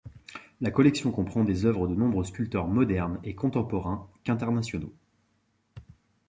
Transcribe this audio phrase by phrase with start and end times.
[0.61, 4.95] La collection comprend des œuvres de nombreux sculpteurs modernes et contemporains, qu'internationaux.